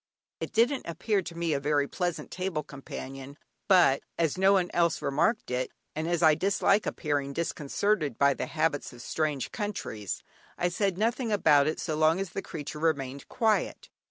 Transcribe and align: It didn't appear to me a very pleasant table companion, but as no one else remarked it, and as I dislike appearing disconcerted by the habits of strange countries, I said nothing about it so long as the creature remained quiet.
It 0.39 0.51
didn't 0.51 0.87
appear 0.87 1.21
to 1.21 1.37
me 1.37 1.53
a 1.53 1.59
very 1.59 1.87
pleasant 1.87 2.31
table 2.31 2.63
companion, 2.63 3.37
but 3.67 4.01
as 4.17 4.35
no 4.35 4.51
one 4.53 4.71
else 4.73 4.99
remarked 4.99 5.51
it, 5.51 5.69
and 5.95 6.07
as 6.07 6.23
I 6.23 6.33
dislike 6.33 6.87
appearing 6.87 7.33
disconcerted 7.33 8.17
by 8.17 8.33
the 8.33 8.47
habits 8.47 8.91
of 8.93 9.03
strange 9.03 9.51
countries, 9.51 10.23
I 10.57 10.69
said 10.69 10.97
nothing 10.97 11.31
about 11.31 11.67
it 11.67 11.79
so 11.79 11.95
long 11.95 12.19
as 12.19 12.31
the 12.31 12.41
creature 12.41 12.79
remained 12.79 13.27
quiet. 13.27 13.89